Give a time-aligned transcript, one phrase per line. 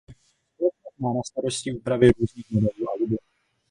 [0.59, 3.15] Společnost má na starosti úpravy různých modelů Audi.